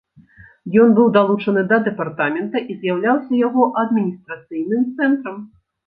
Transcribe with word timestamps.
Ён 0.83 0.95
быў 0.99 1.11
далучаны 1.17 1.61
да 1.73 1.77
дэпартамента 1.89 2.65
і 2.71 2.81
з'яўляўся 2.83 3.31
яго 3.47 3.71
адміністрацыйным 3.87 4.93
цэнтрам. 4.99 5.37